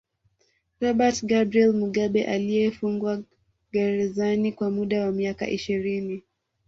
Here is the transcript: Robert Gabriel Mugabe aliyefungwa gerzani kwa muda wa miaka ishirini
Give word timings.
Robert 0.81 1.25
Gabriel 1.25 1.71
Mugabe 1.73 2.25
aliyefungwa 2.27 3.23
gerzani 3.71 4.51
kwa 4.51 4.69
muda 4.69 5.05
wa 5.05 5.11
miaka 5.11 5.49
ishirini 5.49 6.23